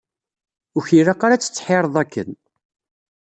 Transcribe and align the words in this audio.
Ur 0.75 0.83
k-ilaq 0.87 1.21
ad 1.23 1.41
tettḥireḍ 1.41 1.95
akken. 2.03 2.31